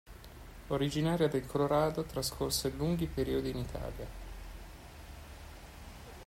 [0.69, 4.07] Originaria del Colorado, trascorse lunghi periodi in Italia.